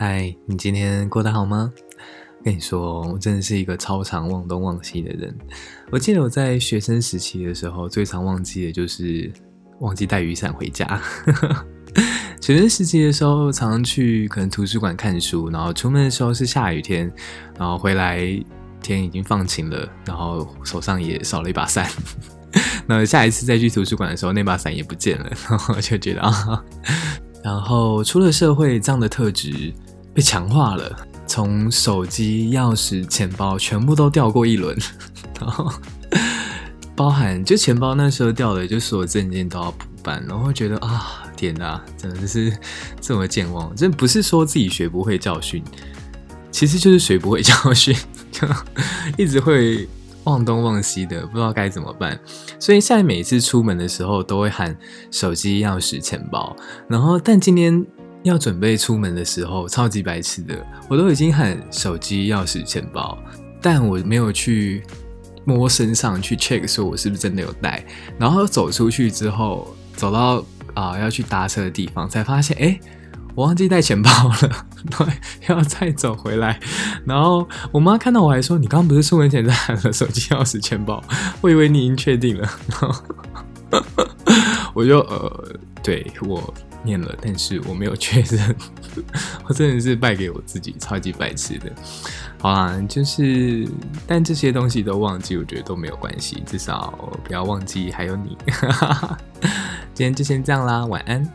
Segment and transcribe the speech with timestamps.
[0.00, 1.72] 嗨，你今天过得好吗？
[2.44, 5.36] 跟你说，我真的是一个超常忘东忘西的人。
[5.90, 9.28] 我记得我在学生时期的时候，最常忘记的就是
[9.80, 11.02] 忘记带雨伞回家。
[12.40, 17.12] 学生时期的时候，常常去可能图书馆看书，然后出门的时候是下雨天，
[17.58, 18.20] 然后回来
[18.80, 21.90] 天已经放晴了，然后手上也少了一把伞。
[22.86, 26.64] 那下一次再去图书馆的时候，那把伞也不见了， 然后就觉得啊，
[27.42, 29.74] 然后出了社会，这样的特质
[30.18, 34.76] 被强化了，从手机、钥匙、钱包全部都掉过一轮，
[35.40, 35.72] 然后
[36.96, 42.52] 包含就钱包那时候掉的，就所有证件都要补办，然后觉得啊，天哪，真的是
[43.00, 45.62] 这么健忘，真不是说自己学不会教训，
[46.50, 47.94] 其实就是学不会教训，
[48.32, 48.44] 就
[49.16, 49.88] 一直会。
[50.24, 52.18] 忘东忘西的，不知道该怎么办，
[52.58, 54.76] 所以现在每次出门的时候都会喊
[55.10, 56.54] 手机、钥匙、钱包。
[56.86, 57.86] 然后，但今天
[58.28, 63.18] 要准备出门的时候，超级白痴的，我都已经喊手机、钥匙、钱包，
[63.60, 64.82] 但我没有去
[65.44, 67.84] 摸身上去 check 说我是不是真的有带。
[68.18, 72.64] 然后走出去之后，走到啊、要去搭车的地方，才发现哎。
[72.66, 72.80] 诶
[73.34, 74.10] 我忘记带钱包
[74.42, 74.66] 了，
[74.98, 75.06] 对，
[75.46, 76.58] 要再走回来。
[77.04, 81.00] 然后我妈看到我还说：“你刚刚不是出门前在喊了手机、钥匙、钱包？
[81.40, 83.02] 我以为你已经确定了。”然后
[84.74, 85.50] 我就呃，
[85.84, 88.56] 对，我念了，但是我没有确认。
[89.46, 91.72] 我真的是败给我自己，超级白痴的。
[92.38, 93.68] 好啦，就是，
[94.06, 96.92] 但这些东西都忘记，我觉得都没有关系，至少
[97.24, 98.36] 不要忘记还有你。
[99.94, 101.28] 今天就先这样啦，晚安。